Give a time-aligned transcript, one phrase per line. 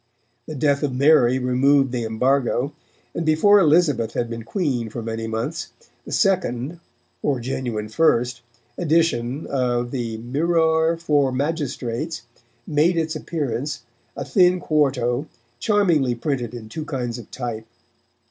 [0.47, 2.73] The death of Mary removed the embargo,
[3.13, 5.73] and before Elizabeth had been Queen for many months,
[6.07, 6.79] the second
[7.21, 8.41] (or genuine first)
[8.79, 12.23] edition of the Myrroure for Magistrates
[12.65, 13.83] made its appearance,
[14.17, 15.27] a thin quarto,
[15.59, 17.67] charmingly printed in two kinds of type.